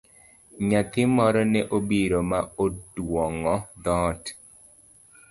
Nyathi 0.67 1.01
moro 1.15 1.41
ne 1.51 1.61
obiro 1.75 2.19
ma 2.29 2.39
oduong'o 2.63 3.55
dhoot. 3.83 4.23